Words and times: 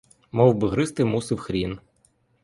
Мовби 0.31 0.67
гризти 0.69 1.05
мусив 1.05 1.37
хрін. 1.37 1.79